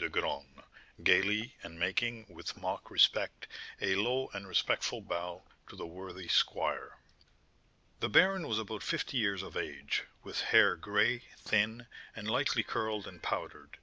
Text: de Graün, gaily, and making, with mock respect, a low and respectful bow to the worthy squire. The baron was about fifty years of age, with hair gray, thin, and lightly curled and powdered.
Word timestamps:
de 0.00 0.08
Graün, 0.08 0.46
gaily, 1.02 1.56
and 1.64 1.76
making, 1.76 2.24
with 2.32 2.56
mock 2.56 2.88
respect, 2.88 3.48
a 3.80 3.96
low 3.96 4.28
and 4.32 4.46
respectful 4.46 5.00
bow 5.00 5.42
to 5.68 5.74
the 5.74 5.88
worthy 5.88 6.28
squire. 6.28 6.96
The 7.98 8.08
baron 8.08 8.46
was 8.46 8.60
about 8.60 8.84
fifty 8.84 9.16
years 9.18 9.42
of 9.42 9.56
age, 9.56 10.04
with 10.22 10.40
hair 10.40 10.76
gray, 10.76 11.24
thin, 11.38 11.88
and 12.14 12.30
lightly 12.30 12.62
curled 12.62 13.08
and 13.08 13.20
powdered. 13.20 13.78